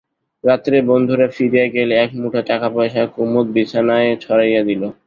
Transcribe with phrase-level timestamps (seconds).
[0.43, 4.81] রাত্রে বন্ধুরা ফিরিয়া গেলে একমুঠা টাকাপয়সা কুমুদ বিছানায় ছড়াইয়া দিল।